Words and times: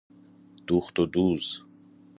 دوخت 0.67 0.99
و 0.99 1.05
دوز 1.05 1.61